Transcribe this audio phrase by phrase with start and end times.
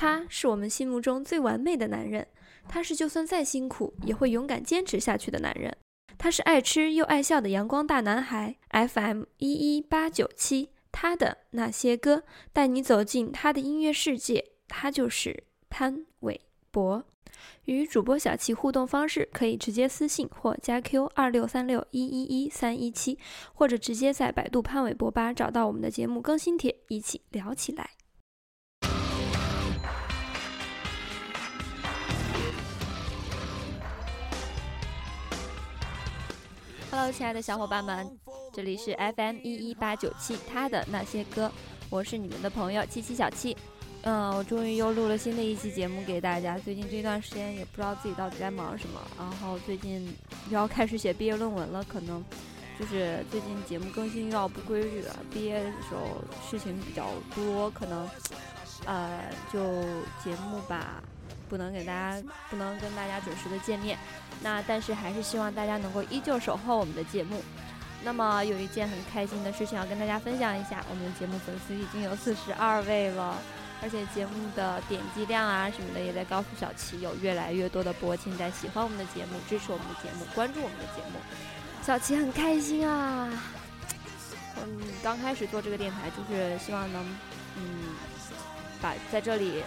[0.00, 2.28] 他是我们心目中最完美的男人，
[2.68, 5.76] 他是就算再辛苦也会勇敢坚持下去的男人，
[6.16, 8.54] 他是爱吃又爱笑的阳光大男孩。
[8.70, 12.22] FM 一一八九七，他的那些歌，
[12.52, 16.40] 带你走进他的音乐世界，他就是潘玮
[16.70, 17.04] 柏。
[17.64, 23.18] 与主播小七互动方式可以直接私信或加 Q 二六三六一一一三一七，
[23.52, 27.90] 或者直接在百度潘玮柏吧找到我们的节目更新帖，一起聊起来。
[36.98, 38.10] Hello，亲爱的小伙伴们，
[38.52, 41.48] 这里是 FM 一一八九七他的那些歌，
[41.90, 43.56] 我是你们的朋友七七小七。
[44.02, 46.58] 嗯，我终于又录了新的一期节目给大家。
[46.58, 50.12] 最近这段时间也不知道自己到底在忙什么，然后最近
[50.50, 52.20] 又要开始写毕业论文了，可能
[52.80, 55.14] 就是最近节目更新又要不规律了。
[55.32, 56.20] 毕业的时候
[56.50, 58.10] 事情比较多，可能
[58.86, 59.20] 呃
[59.52, 59.60] 就
[60.24, 61.00] 节目吧
[61.48, 63.98] 不能给大家不能跟大家准时的见面。
[64.42, 67.42] 那但是还是希望大家能够依旧守候我们的节目。
[68.04, 73.36] 那么有一件很开心的事情要跟大家分享一下，我们的节目粉丝已经有四十二位了。
[73.80, 81.20] 而且节目的点击量啊什么的，也在告诉小七有越来越多的博亲在喜欢我们的节目，支持我们的节目，关注我们的节目。
[81.80, 83.30] 小齐很开心啊！
[84.56, 87.06] 嗯，刚开始做这个电台，就是希望能，
[87.56, 87.94] 嗯，
[88.82, 89.62] 把在这里，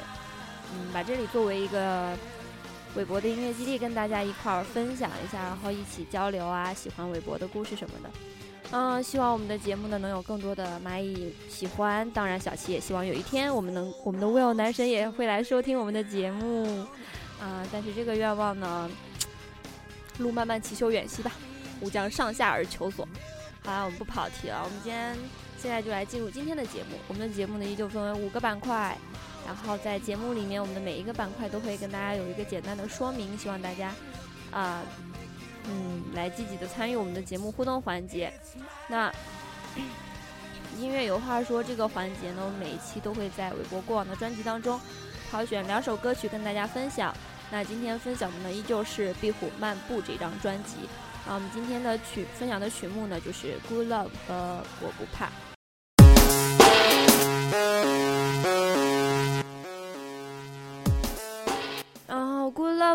[0.73, 2.17] 嗯，把这里作为一个
[2.95, 8.09] 韦伯的音乐基地，跟大家一块儿分享一下，然后一起交流啊，喜欢韦伯的故事什么的。
[8.73, 12.09] 嗯，希望我们的节目呢能有更多的蚂蚁喜欢。
[12.11, 16.85] 当然，小七也希望有一天我们能，我们的 Will 男神也会来收听我们的节目。
[17.41, 18.89] 啊，但是这个愿望呢，
[20.19, 21.31] 路漫漫其修远兮吧，
[21.81, 23.05] 吾将上下而求索。
[23.63, 25.17] 好了，我们不跑题了，我们今天
[25.57, 26.97] 现在就来进入今天的节目。
[27.07, 28.97] 我们的节目呢依旧分为五个板块，
[29.45, 33.93] 然后在节目里面，我们的每一个板块都会跟大家有一个简单的说明，希望大家
[34.51, 34.81] 啊。
[35.69, 38.33] 嗯，来积极的参与我们的节目互动环节。
[38.87, 39.13] 那
[40.75, 44.81] 音乐有话说这个环节呢，我们每一期都会在韦博过往的专辑当中
[45.29, 47.15] 挑选两首歌曲跟大家分享。
[47.51, 50.77] 那今天分享的呢，依旧是《壁虎漫步》这张专辑。
[51.27, 54.33] 啊，我们今天的曲分享的曲目呢，就是《Good Love》和
[54.81, 55.27] 《我不怕》。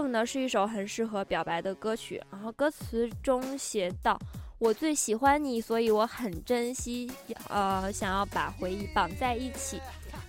[0.09, 4.19] 呢是一首很适合表白的歌曲，然后歌词中写道
[4.59, 7.11] ：“我最喜欢你，所以我很珍惜，
[7.49, 9.81] 呃，想要把回忆绑在一起。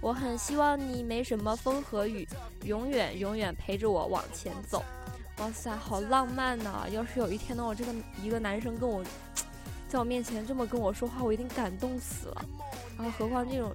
[0.02, 2.28] 我很希望你没什么风和雨，
[2.64, 4.84] 永远永远陪着我往前走。”
[5.40, 6.88] 哇塞，好浪漫呐！
[6.92, 9.04] 要是有一天呢，我这个一个男生跟我
[9.88, 12.46] 在我面前这么跟我说话，我一定感动死了。
[12.98, 13.72] 然后何况这种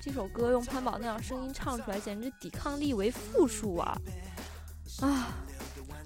[0.00, 3.96] 这首歌用潘宝那样声音唱出来，简直抵抗力为负数啊！
[5.00, 5.28] 啊，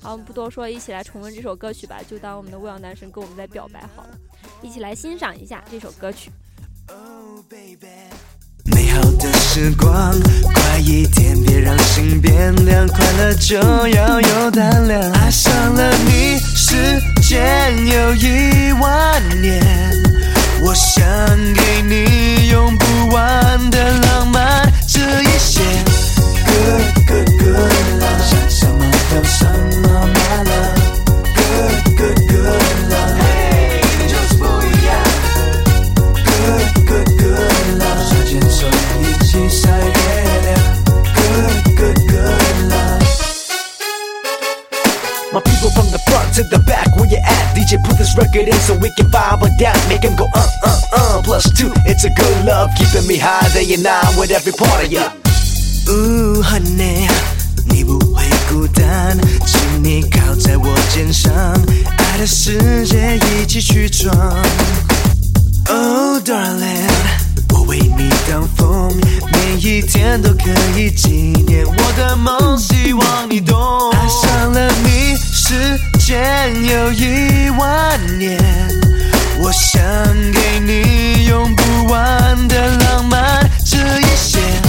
[0.01, 4.11] 好，我们不多说，一起来重温这首歌曲吧，就当我们的未央男神跟我们在表白好了，
[4.63, 6.31] 一起来欣赏一下这首歌曲。
[8.67, 10.13] 美好的时光，
[10.43, 15.13] 快一点，别让心变凉，快乐就要有胆量。
[15.13, 16.75] 爱上了你，时
[17.21, 19.61] 间有一万年，
[20.63, 21.05] 我想
[21.55, 25.94] 给你用不完的浪漫，这一些。
[46.34, 47.56] to the back, where you at?
[47.56, 50.48] DJ put this record in so we can vibe on down, make them go uh
[50.64, 51.22] uh uh.
[51.24, 54.86] Plus two, it's a good love, keeping me high day and night with every part
[54.86, 55.12] of ya.
[55.90, 57.08] Ooh, honey，
[57.70, 61.34] 你不会孤单，请你靠在我肩上，
[61.98, 64.16] 爱的世界一起去闯。
[65.68, 66.90] Oh darling，
[67.54, 68.96] 我为你挡风，
[69.32, 71.12] 每一天都可以纪
[71.46, 73.92] 念我的梦，希望你懂。
[73.92, 78.39] 爱上了你，时 间有一万年，
[79.39, 79.83] 我想
[80.33, 84.64] 给你用不完的浪漫，这一些。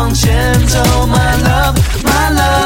[0.00, 2.59] 往前走，My love，My love，Good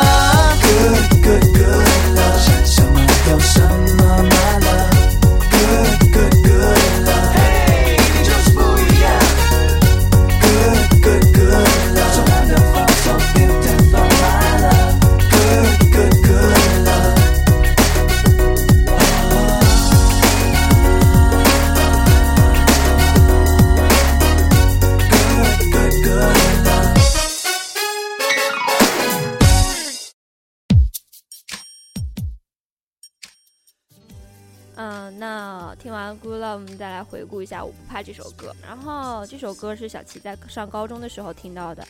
[37.96, 38.54] 怕》这首歌。
[38.62, 41.88] 然后这首歌是小齐在上高中的时候听到的。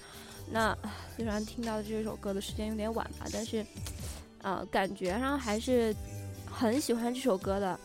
[0.51, 0.77] 那
[1.15, 3.65] 虽然听到这首歌的时间有点晚吧，但是，
[4.43, 5.95] 呃，感觉上还是
[6.45, 7.79] 很喜欢这首歌的。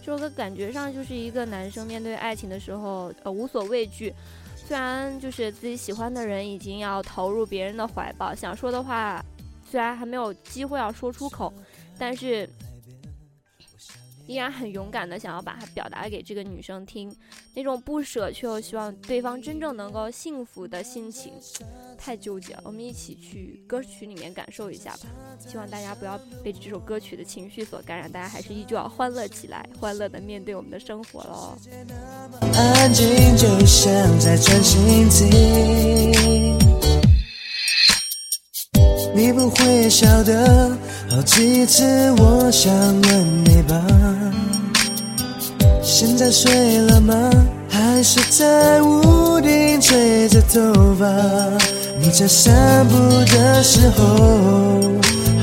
[0.00, 4.14] 这首歌感觉上就是一个男生面对爱情的时候，呃，无所畏惧。
[4.54, 9.22] 虽然就是自己喜欢的人已经要投入别人的怀抱，想说的话
[9.68, 11.52] 虽然还没有机会要说出口，
[11.98, 12.48] 但是
[14.26, 17.14] 依然很勇敢的想要把它表达给这个女生听，
[17.52, 21.32] 那种不舍却又希望对方真正能够幸福的心情，
[21.98, 22.62] 太纠结了。
[22.64, 25.00] 我们一起去歌曲里面感受一下吧。
[25.38, 31.56] 希望大家不要被这首歌曲的情绪所感染，大家还是依旧要欢乐起来，欢乐的面对我们的生活喽。
[32.54, 36.58] 安静，就像在专心听。
[39.16, 40.76] 你不会晓得，
[41.08, 41.84] 好几次
[42.18, 42.72] 我想
[43.02, 43.86] 问你吧，
[45.96, 47.14] 现在睡了吗？
[47.70, 50.60] 还是在屋顶吹着头
[50.98, 51.06] 发？
[52.00, 52.96] 你在散步
[53.26, 54.80] 的时候，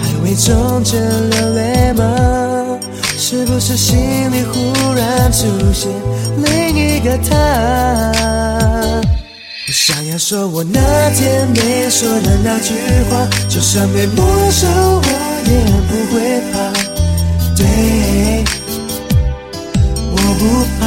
[0.04, 2.78] 还伪装着流泪吗？
[3.18, 3.98] 是不是心
[4.30, 5.90] 里忽然出现
[6.44, 8.52] 另一个他？
[9.06, 10.82] 我想要说我那
[11.12, 12.74] 天没说的那句
[13.10, 14.22] 话，就算被没
[14.52, 15.02] 收，我
[15.48, 16.58] 也不会怕。
[17.56, 17.64] 对，
[20.42, 20.82] 不怕。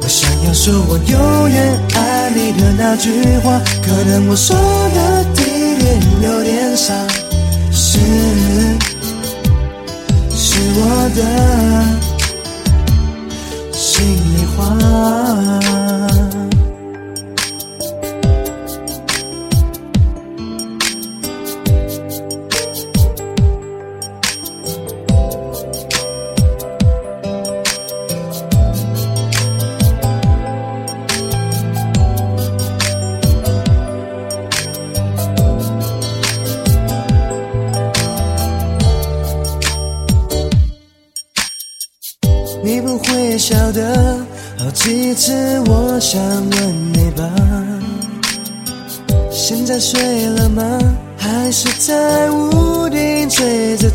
[0.00, 3.10] 我想要说我永远爱你的那句
[3.40, 5.42] 话，可能我说的地
[5.76, 6.94] 点有点傻，
[7.70, 7.98] 是
[10.30, 11.20] 是我的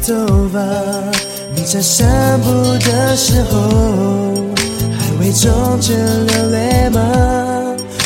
[0.10, 0.60] 头发？
[1.54, 2.50] 你在散步
[2.80, 3.54] 的时候，
[4.98, 7.00] 还伪装着流泪吗？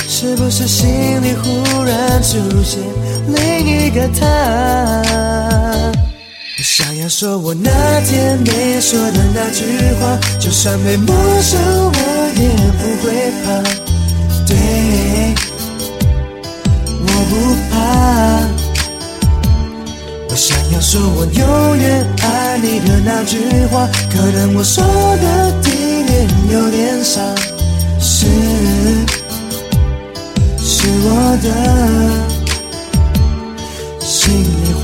[0.10, 0.90] 是不是心
[1.22, 2.82] 里忽然出现
[3.28, 4.26] 另一个他？
[6.58, 9.64] 我想要说我那天没说的那句
[10.00, 13.46] 话，就算被没收，我也不会怕。
[14.46, 15.34] 对，
[17.00, 17.32] 我不
[17.72, 18.43] 怕。
[20.44, 25.72] 想要说我永远爱你的那句话，可能我说的地
[26.04, 27.22] 点有点傻，
[27.98, 28.26] 是
[30.60, 31.48] 是我的
[34.02, 34.74] 心里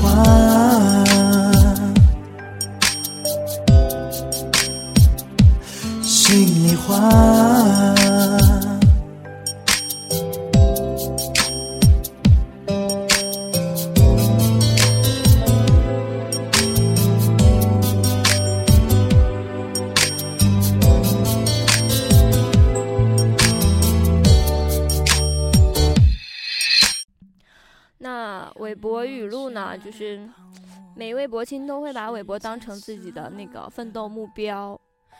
[6.02, 7.59] 心里话。
[29.84, 30.28] 就是
[30.94, 34.78] 每一位博青都会把韦伯当成自己的那个奋斗目标，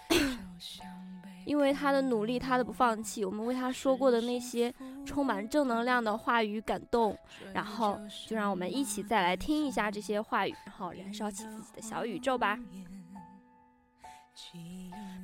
[1.47, 4.73] 因为他的努力，他的不放弃，我们为他说过的那些
[5.07, 7.17] 充满正能量的话语感动，
[7.53, 12.59] 然后就让我们一起再来听一下这些话语，然后燃烧起自己的小宇宙吧。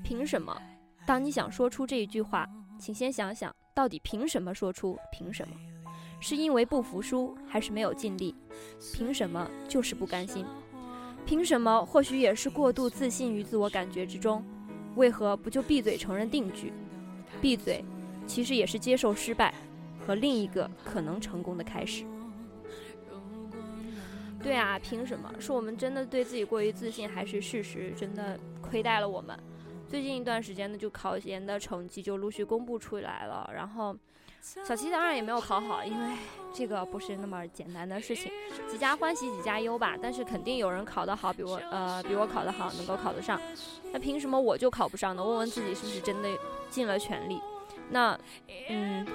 [0.03, 0.57] 凭什么？
[1.07, 4.99] 当你想说出这一句话，请先想想到底凭什么说出？
[5.13, 5.55] 凭什么？
[6.19, 8.35] 是因为不服输，还是没有尽力？
[8.95, 9.49] 凭什么？
[9.69, 10.45] 就是不甘心。
[11.25, 11.85] 凭什么？
[11.85, 14.45] 或许也是过度自信于自我感觉之中。
[14.95, 16.73] 为何不就闭嘴承认定局？
[17.41, 17.85] 闭嘴，
[18.27, 19.53] 其实也是接受失败
[19.99, 22.05] 和另一个可能成功的开始。
[24.43, 25.31] 对啊，凭什么？
[25.39, 29.39] 是我们真的对自己过于自信，还是事实真的亏待了我们？
[29.87, 33.95] 最近一段时间呢，就考研的成绩就陆续公布出来了，然后。
[34.65, 36.17] 小七当然也没有考好，因为
[36.55, 38.31] 这个不是那么简单的事情，
[38.69, 39.97] 几家欢喜几家忧吧。
[40.01, 43.41] 但是肯定有人考得好，比我呃比我考得好，能够考得上。
[43.93, 45.25] 那凭什么我就考不上呢？
[45.25, 46.29] 问问自己是不是真的
[46.71, 47.41] 尽了全力？
[47.91, 48.19] 那
[48.69, 49.07] 嗯，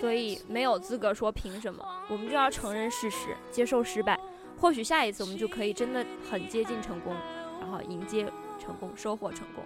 [0.00, 4.18] 所以没有资格说凭什么，我们就要承认事实，接受失败。
[4.58, 7.14] 或许下一次我们就可以真的很接近成功，
[7.60, 9.64] 然后迎接成功，收获成功。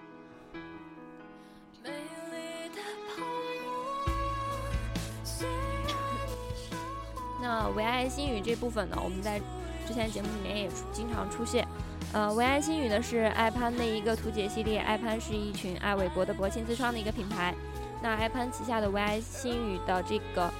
[7.44, 9.38] 那唯爱心语这部分呢，我们在
[9.86, 11.68] 之前节目里面也经常出现。
[12.14, 17.54] 呃，唯爱心语呢是爱潘的一个图解系列，爱潘是一群爱韦博的博青自创的一个品牌。
[18.02, 20.50] 那爱潘旗下的唯爱心语的这个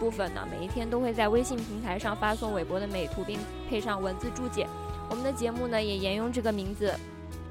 [0.00, 3.38] 部分呢，每一天都会在微信平台上发送韦博的美图，并
[3.70, 4.66] 配上文字注解。
[5.08, 6.92] 我们的节目呢也沿用这个名字，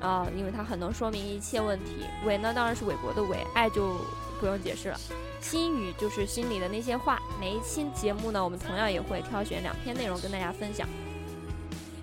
[0.02, 2.06] 啊，因为它很能说明一切问题。
[2.26, 3.96] 韦呢当然是韦博的韦，爱就
[4.42, 5.00] 不用解释了。
[5.40, 7.20] 心语就是心里的那些话。
[7.40, 10.90] 每一期节目呢，我们同样也会挑选两篇内容跟大家分享。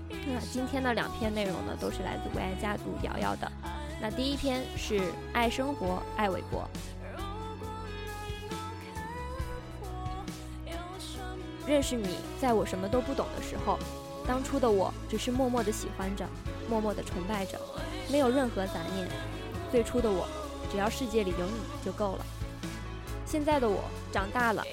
[0.09, 3.51] 那今天的两篇内容呢，都是来自为爱家族瑶瑶的。
[4.01, 5.01] 那第一篇是
[5.33, 6.69] 爱生活，爱韦博。
[11.67, 13.79] 认识你，在我什么都不懂的时候，
[14.27, 16.25] 当初的我只是默默的喜欢着，
[16.71, 17.61] 默默的崇拜着，
[18.11, 19.09] 没有任何杂念。
[19.71, 20.27] 最初的我，
[20.71, 22.27] 只要世界里有你就够了。
[23.25, 24.65] 现在的我长大了，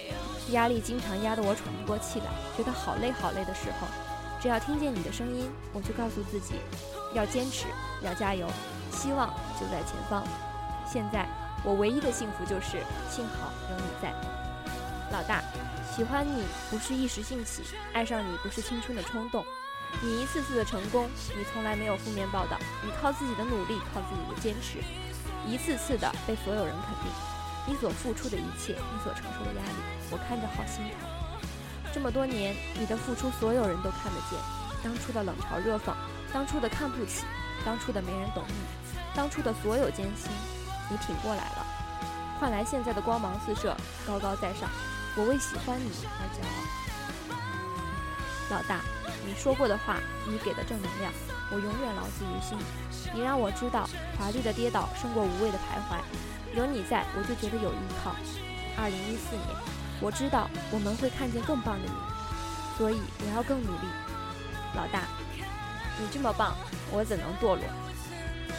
[0.51, 2.25] 压力经常压得我喘不过气来，
[2.55, 3.87] 觉得好累好累的时候，
[4.41, 6.55] 只要听见你的声音，我就告诉自己，
[7.13, 7.65] 要坚持，
[8.01, 8.47] 要加油，
[8.91, 9.27] 希望
[9.59, 10.23] 就在前方。
[10.87, 11.27] 现在
[11.63, 14.13] 我唯一的幸福就是，幸好有你在。
[15.11, 15.43] 老大，
[15.95, 17.63] 喜欢你不是一时兴起，
[17.93, 19.45] 爱上你不是青春的冲动。
[20.01, 24.79] 你一次次的成功，你从来没有负面报道，你靠自己的努力，靠自己的坚持，
[25.47, 27.11] 一次次的被所有人肯定。
[27.67, 29.77] 你所付出的一切，你所承受的压力，
[30.11, 30.93] 我看着好心疼。
[31.91, 34.37] 这么多年，你的付出所有人都看得见。
[34.83, 35.93] 当初的冷嘲热讽，
[36.31, 37.23] 当初的看不起，
[37.65, 38.53] 当初的没人懂你，
[39.15, 40.29] 当初的所有艰辛，
[40.91, 41.65] 你挺过来了，
[42.39, 43.75] 换来现在的光芒四射，
[44.05, 44.69] 高高在上。
[45.17, 47.37] 我为喜欢你而骄傲。
[48.51, 48.81] 老大，
[49.25, 49.97] 你说过的话，
[50.27, 51.11] 你给的正能量，
[51.51, 52.57] 我永远牢记于心。
[53.13, 53.87] 你让我知道，
[54.17, 55.99] 华丽的跌倒胜过无谓的徘徊。
[56.55, 58.15] 有你在，我就觉得有依靠。
[58.77, 59.47] 二零一四年，
[60.01, 61.95] 我知道我们会看见更棒的你，
[62.77, 63.87] 所以我要更努力。
[64.75, 65.07] 老大，
[65.99, 66.55] 你这么棒，
[66.91, 67.63] 我怎能堕落？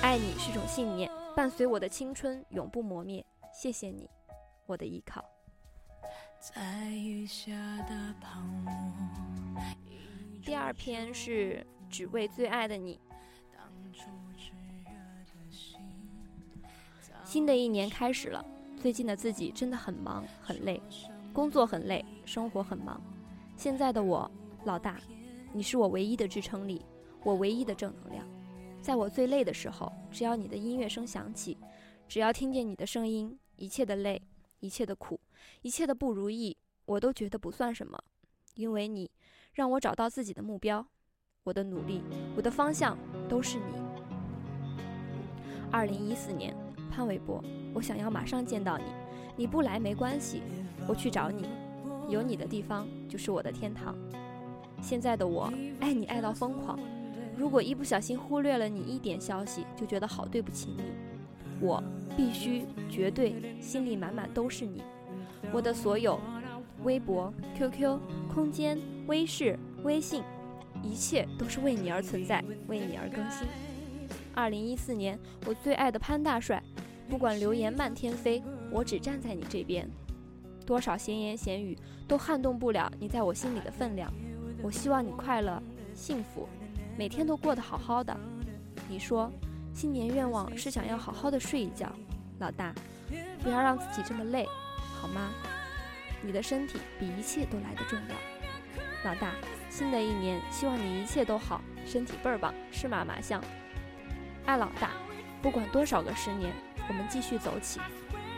[0.02, 3.24] 爱你是种信念，伴随我的青春，永不磨灭。
[3.52, 4.08] 谢谢你，
[4.66, 5.24] 我的依靠。
[10.44, 11.66] 第二篇是
[11.96, 13.00] 只为最爱的你。
[17.24, 18.44] 新的一年开始了，
[18.76, 20.78] 最近的自己真的很忙很累，
[21.32, 23.00] 工作很累，生活很忙。
[23.56, 24.30] 现在的我，
[24.66, 25.00] 老大，
[25.54, 26.84] 你是我唯一的支撑力，
[27.24, 28.28] 我唯一的正能量。
[28.82, 31.56] 在我最累的时候，只要你的音乐声响起，
[32.06, 34.20] 只要听见你的声音，一切的累，
[34.60, 35.18] 一切的苦，
[35.62, 37.98] 一切的不如意，我都觉得不算什么，
[38.54, 39.10] 因为你
[39.54, 40.86] 让我找到自己的目标，
[41.46, 42.02] 我的努力，
[42.36, 42.98] 我的方向
[43.28, 43.62] 都是你。
[45.70, 46.52] 二零一四年。
[46.90, 48.84] 潘玮柏，我想要马上见到你，
[49.36, 50.40] 你不来没关系，
[50.88, 51.46] 我去找你，
[52.08, 53.94] 有你的地方就是我的天堂。
[54.80, 56.78] 现在的我爱你爱到疯狂，
[57.36, 60.84] 如果一不小心忽略了你一点消息，就觉得好对不起你。
[61.60, 61.82] 我
[62.16, 64.82] 必须绝对心里满满都是你，
[65.52, 66.18] 我的所有，
[66.82, 67.98] 微博、QQ、
[68.32, 70.22] 空间、微视、微信，
[70.90, 73.46] 一切都是为你而存在，为你而更新。
[74.34, 76.62] 二零一四年，我最爱的潘大帅。
[77.08, 79.88] 不管流言漫天飞，我只站在你这边。
[80.66, 81.78] 多少闲言闲语
[82.08, 84.12] 都撼动不了你在我心里的分量。
[84.62, 85.62] 我希望你快乐、
[85.94, 86.48] 幸福，
[86.98, 88.16] 每天都过得好好的。
[88.88, 89.30] 你说，
[89.72, 91.90] 新年愿望是想要好好的睡一觉。
[92.40, 92.74] 老大，
[93.42, 94.46] 不要让自己这么累，
[95.00, 95.30] 好吗？
[96.22, 99.08] 你的身体比一切都来得重要。
[99.08, 99.32] 老大，
[99.76, 103.44] 新的一年希望你一切都好，身体倍儿棒，是吗，马相？
[104.46, 104.92] 爱老大，
[105.42, 106.50] 不管多少个十年，
[106.88, 107.78] 我们继续走起。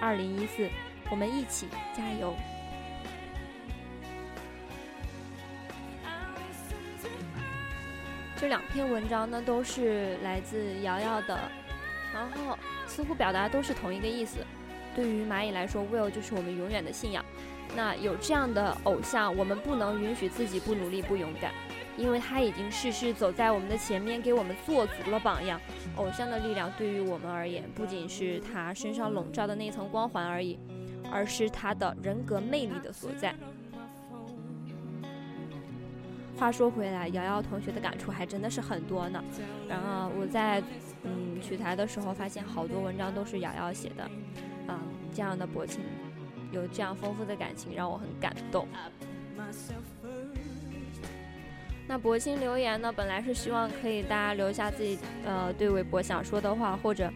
[0.00, 0.68] 二零一四，
[1.08, 2.34] 我们一起加油。
[8.36, 11.38] 这两篇文章呢，都是来自瑶瑶的，
[12.12, 14.38] 然后似乎表达都是同一个意思。
[14.92, 17.24] 对于蚂蚁来说，Will 就是我们永远的信仰。
[17.76, 21.52] 那有这样的偶像，我们不能允许自己不努力、不勇敢，
[21.96, 25.60] 因为他已经事事走在我们的前面，给我们做足了榜样。
[25.96, 30.58] 偶像的力量对于我们而言，不仅是他身上笼罩的那层光环而已，
[31.10, 33.34] 而是他的人格魅力的所在。
[36.36, 39.22] 话说回来，瑶瑶同学的感触还真的是很多呢。
[39.68, 40.62] 然后我在
[41.02, 44.08] 嗯取材的时候，发现好多文章都是瑶瑶写的，
[44.68, 44.78] 嗯，
[45.12, 45.80] 这样的薄情，
[46.52, 48.66] 有这样丰富的感情，让我很感动。
[51.86, 57.10] 那博清留言呢，本来是希望可以大家留下自己呃对韦博想说的话，或者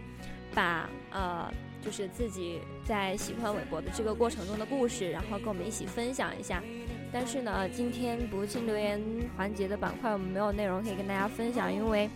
[0.54, 6.62] 把呃就是自己在喜欢韦博的这个过程中的故事，然后跟我们一起分享一下。
[7.12, 8.98] 但是呢，今天博清留言
[9.36, 12.08] 环节的板块我们没有内容可以跟大家分享，因为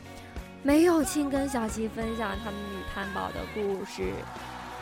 [0.63, 4.15] 没有亲跟小七分享他们女探宝的故事。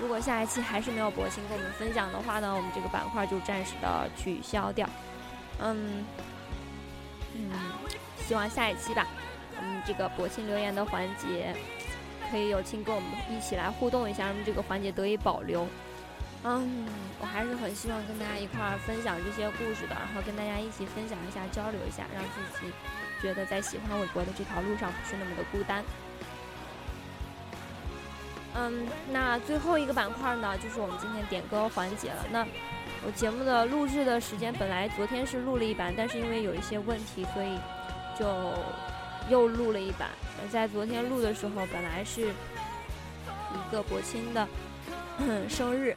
[0.01, 4.89] 如果下一期还是没有博清跟我们分享的话呢，我们这个板块就暂时的取消掉。
[5.61, 6.05] 嗯
[7.35, 7.51] 嗯，
[8.27, 9.07] 希望下一期吧，
[9.57, 11.55] 我们这个博清留言的环节
[12.31, 15.67] 可以有亲跟我们一起来互动一下，让这个环节得以保留。
[16.43, 16.87] 嗯，
[17.21, 22.73] 我还是很希望跟大家一块儿分享这些故事的，然后跟大家一起分享一下、交流一下，让自己
[23.23, 25.83] 觉得在喜欢韦博的这条路上不是那么的孤单。
[28.57, 32.25] 嗯，那最后一个板块呢，就是我们今天点歌环节了。
[32.31, 32.47] 那
[33.05, 37.59] 我节目的录制的时间本来昨天是录了一版，但是因为有一些问题，所以
[38.19, 38.25] 就
[39.29, 40.09] 又录了一版。
[40.53, 44.47] 在昨天录的时候，本来是一个博清的
[45.51, 45.97] 生日。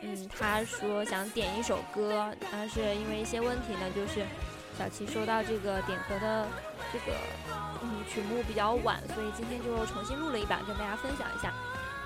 [0.00, 4.24] 嗯，他说想点一首歌，但是因为一些问题呢，就是
[4.78, 6.46] 小齐收到这个点歌的
[6.92, 7.16] 这个
[7.82, 11.52] 嗯曲目比较晚，所以今天就重新录了一版，跟大家分享一下。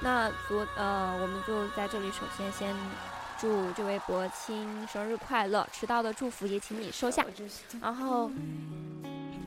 [0.03, 2.75] 那昨呃，我们就在这里首先先
[3.39, 7.25] 祝这位博清生日快乐，迟到的祝福也请你收下。
[7.81, 8.31] 然后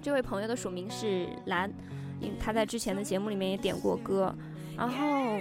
[0.01, 1.71] 这位朋友的署名是蓝，
[2.19, 4.33] 因他在之前的节目里面也点过歌。
[4.77, 5.39] 然后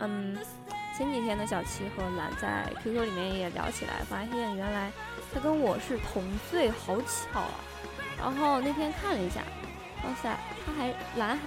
[0.00, 0.36] 嗯。
[0.96, 4.90] 前几天的小七和蓝在 QQ 里面也聊起来，发现原来
[5.30, 7.52] 他跟我是同岁，好巧啊！
[8.16, 9.42] 然后那天看了一下，
[10.02, 11.38] 哇塞，他还蓝，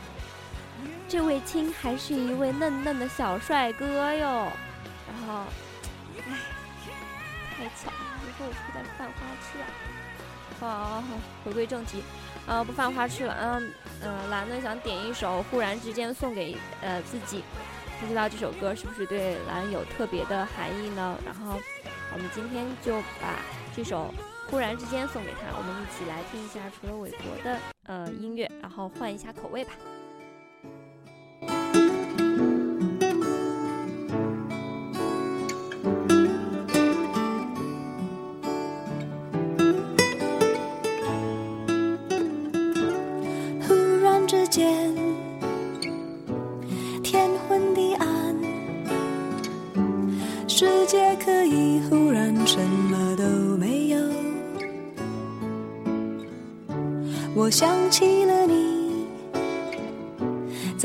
[1.08, 4.52] 这位亲还是一位嫩嫩的小帅哥哟。
[5.08, 5.44] 然后，
[6.18, 6.38] 哎，
[7.58, 9.66] 太巧了，以后我不再犯花痴啊。
[10.60, 11.04] 好，
[11.46, 12.04] 回归正题，
[12.46, 13.36] 啊，不犯花痴了。
[13.42, 17.44] 嗯嗯，蓝呢想点一首《忽然之间》送给呃自己。
[18.02, 21.18] 不知道这首歌是不是对蓝有特别的含义呢？
[21.26, 21.60] 然后
[22.14, 23.40] 我们今天就把
[23.76, 24.14] 这首
[24.52, 29.72] 《忽然之间》送给他，我们一起来听一下除了韦伯的呃音乐，然后换一下口味吧。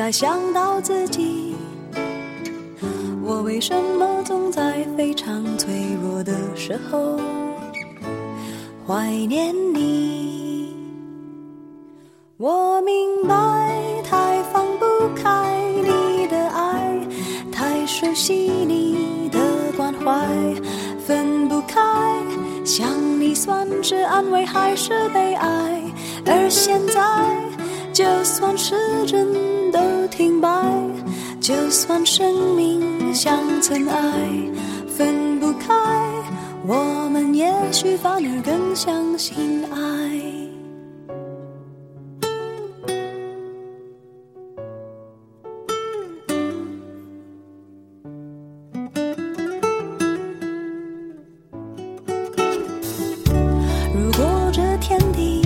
[0.05, 1.55] 才想到自己，
[3.25, 7.19] 我为什么总在非常脆弱的时候
[8.87, 10.77] 怀念你？
[12.37, 14.85] 我明白，太放不
[15.17, 17.01] 开你的爱，
[17.51, 19.38] 太熟悉你的
[19.75, 20.29] 关怀，
[20.99, 21.81] 分不开，
[22.62, 25.83] 想你算是安慰还是悲哀？
[26.27, 27.01] 而现在，
[27.90, 28.75] 就算时
[29.07, 29.54] 针都
[30.16, 30.48] 停摆，
[31.40, 33.98] 就算生命像尘埃，
[34.87, 35.74] 分不开，
[36.64, 39.79] 我们也许反而更相信爱。
[53.92, 55.42] 如果这天地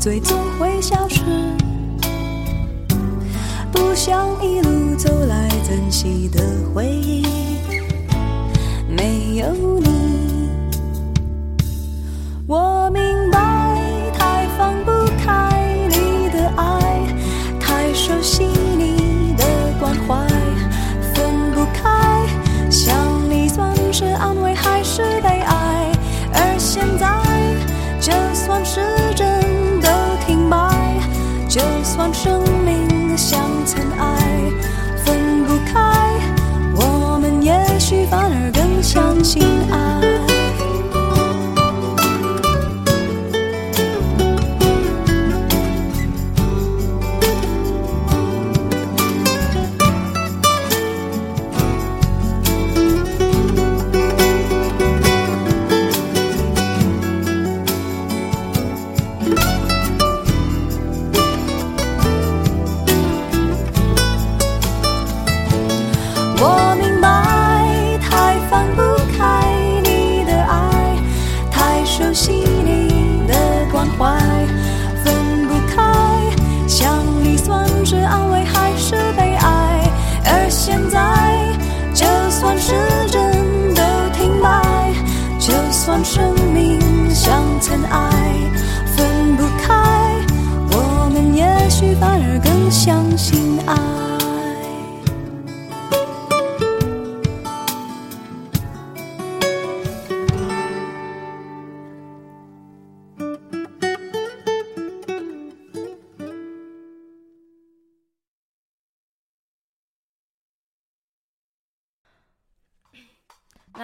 [0.00, 1.22] 最终会消失，
[3.94, 6.40] 像一路走来珍惜的
[6.74, 7.26] 回忆，
[8.88, 9.46] 没有
[9.80, 10.48] 你，
[12.46, 13.38] 我明白
[14.18, 14.90] 太放不
[15.22, 17.06] 开你的爱，
[17.60, 19.44] 太熟悉你的
[19.78, 20.26] 关怀，
[21.14, 22.26] 分不开，
[22.70, 22.96] 想
[23.30, 25.92] 你算是安慰还是悲哀？
[26.32, 27.06] 而现在，
[28.00, 28.80] 就算时
[29.14, 29.44] 针
[29.82, 29.88] 都
[30.26, 30.56] 停摆，
[31.46, 32.61] 就算生命。
[39.22, 40.01] 心安。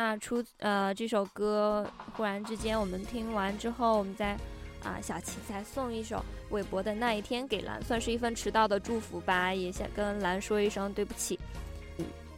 [0.08, 4.32] 那出呃这首歌，忽然之间我们听完之后，我们再
[4.82, 11.38] 啊小七再送一首韦伯的那一天给蓝，算是一份迟到的祝福吧，也想跟蓝说一声对不起。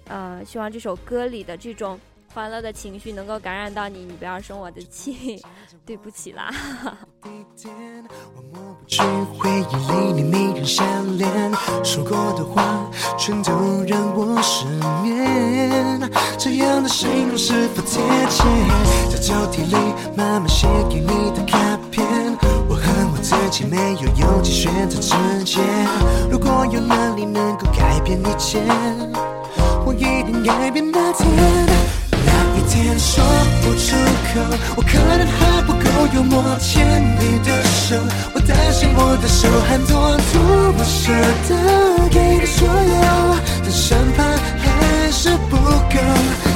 [0.07, 1.97] 呃，希望这首歌里的这种
[2.35, 5.41] 欢乐的情绪能够感染到你，你不要生我的气，
[5.87, 6.53] 对不起啦。
[8.91, 9.01] 去
[9.39, 10.83] 回忆里你迷人笑
[11.17, 11.31] 脸，
[11.85, 13.53] 说过的话全都
[13.87, 14.67] 让我失
[15.05, 16.11] 眠。
[16.37, 18.43] 这样的形容是否贴切？
[19.09, 19.77] 在抽屉里
[20.17, 21.57] 慢慢写给你的卡
[21.93, 22.05] 片，
[22.69, 25.61] 我恨我自己没有勇气选择直接。
[26.29, 28.61] 如果有能力能够改变一切，
[29.87, 31.29] 我一定改变那天。
[32.57, 33.23] 一天说
[33.63, 33.97] 不出
[34.33, 34.41] 口，
[34.77, 35.85] 我可能还不够
[36.15, 36.87] 幽默，牵
[37.19, 37.97] 你的手，
[38.35, 41.13] 我担心我的手汗多，多不舍
[41.49, 44.23] 得给你所有，但生怕
[44.63, 45.97] 还是不够。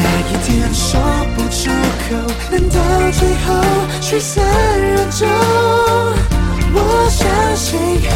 [0.03, 1.01] 那一天说
[1.35, 1.71] 不出
[2.09, 2.11] 口，
[2.51, 2.77] 难道
[3.13, 3.47] 最后
[4.01, 4.45] 聚散
[4.81, 5.29] 人中？
[6.77, 6.79] 我
[7.09, 7.23] 相
[7.57, 7.79] 信
[8.11, 8.13] 还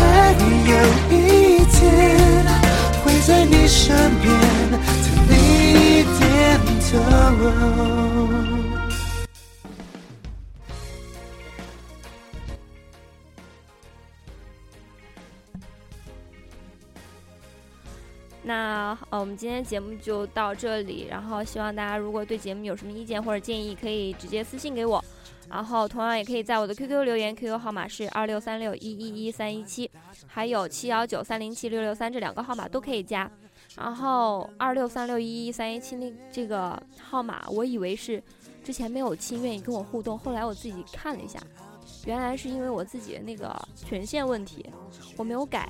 [0.66, 0.72] 有
[1.16, 1.16] 一
[1.70, 1.76] 天
[3.04, 4.26] 会在你身边，
[18.42, 25.04] 那呃，我们今天节目就到这里，然后希望大家如果对节目有什么意见或者建议，可以直接私信给我，
[25.50, 29.90] 然后同样也可以在我的 QQ 留言，QQ 号码是二六三六一一一三一七，
[30.26, 33.30] 还有七幺九三零七六六三这两个号码都可以加，
[33.78, 38.22] 然后二六三六一一三一七那这个号码，我以为是
[38.64, 41.38] 之前没有亲愿意跟我互动，后来我自己看了一下，
[42.04, 44.66] 原来是因为我自己的那个权限问题，
[45.16, 45.68] 我没有改。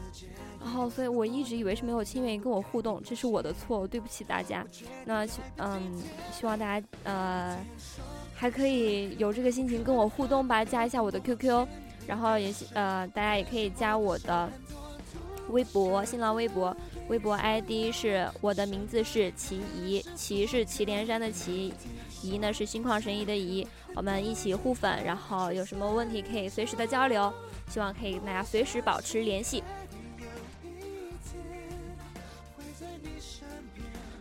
[0.61, 4.67] 然后，所以我一直以为是没有亲愿意跟我互动，这是我的错，对不起大家。
[5.05, 5.25] 那
[5.59, 7.57] 嗯，希望大家呃
[8.35, 11.67] 还可以有这个心情跟我互动吧，加一下我的 QQ，
[12.09, 14.51] 然后也呃大家也可以加我的
[15.51, 16.77] 微博、新浪微博，
[17.09, 21.73] 微博 ID 是我的名字是齐怡，齐是祁连山的齐，
[22.23, 27.33] 怡呢是心旷神怡的怡，我们一起互粉，然后有什么问题可以随时的交流，
[27.69, 29.63] 希望可以跟大家随时保持联系。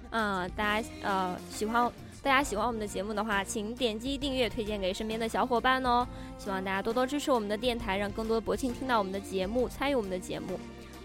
[0.09, 1.91] 嗯，大家呃喜欢
[2.23, 6.07] 大家喜欢我们的节目的话，请点击订阅，推荐给身边的小伙伴哦。
[6.37, 10.57] 希望大家多多支持我们的电台，让更多的博庆听到我们的节目，参与我们的节目。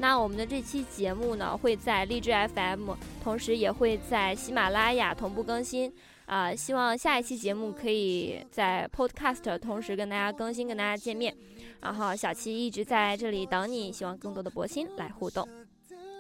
[0.03, 2.91] 那我们的这期节目呢，会在荔枝 FM，
[3.23, 5.93] 同时也会在喜马拉雅同步更新。
[6.27, 11.33] 啊，希望下一期节目可以在 Podcast 同时跟大家更新，跟大家见面。
[11.81, 15.49] 然后小七一直在这里等你，希望更多的博心来互动。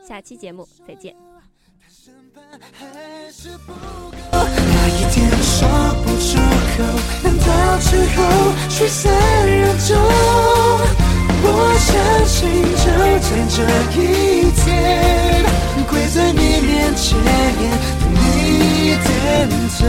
[0.07, 1.16] 下期节目再见。
[5.42, 5.68] 说
[6.05, 6.38] 不出
[6.77, 6.85] 口，
[7.25, 8.23] 难道最后
[8.68, 9.12] 聚散
[9.45, 10.51] 人中？
[11.54, 11.92] 我相
[12.26, 12.40] 信
[12.82, 12.84] 就
[13.20, 14.64] 在这一天，
[15.86, 17.18] 跪在你面前，
[18.00, 19.06] 等你点
[19.78, 19.80] 头。